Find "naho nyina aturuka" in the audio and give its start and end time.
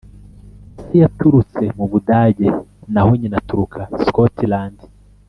2.93-3.81